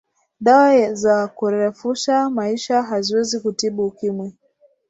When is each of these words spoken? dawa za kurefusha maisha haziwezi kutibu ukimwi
dawa 0.39 0.93
za 0.93 1.27
kurefusha 1.27 2.29
maisha 2.29 2.81
haziwezi 2.83 3.39
kutibu 3.39 3.85
ukimwi 3.85 4.33